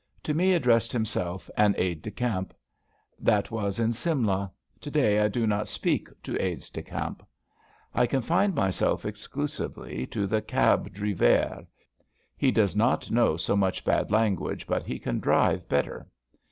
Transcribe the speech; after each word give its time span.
To 0.23 0.33
me 0.33 0.53
addressed 0.53 0.91
himself 0.91 1.47
an 1.55 1.75
Aide 1.77 2.01
de 2.01 2.09
Camp. 2.09 2.55
That 3.19 3.51
was 3.51 3.79
in 3.79 3.93
Simla. 3.93 4.51
To 4.79 4.89
day 4.89 5.19
I 5.19 5.27
do 5.27 5.45
not 5.45 5.67
speak 5.67 6.09
to 6.23 6.35
Aides 6.43 6.71
de 6.71 6.81
Camp. 6.81 7.21
I 7.93 8.07
confine 8.07 8.55
myself 8.55 9.05
exclusively 9.05 10.07
to 10.07 10.25
the 10.25 10.41
cab 10.41 10.91
drivaire. 10.91 11.67
He 12.35 12.49
does 12.49 12.75
not 12.75 13.11
know 13.11 13.37
so 13.37 13.55
much 13.55 13.85
bad 13.85 14.09
language, 14.09 14.65
but 14.65 14.87
he 14.87 14.97
can 14.97 15.19
drive 15.19 15.69
better. 15.69 16.07